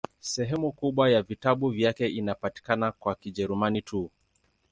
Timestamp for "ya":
1.09-1.21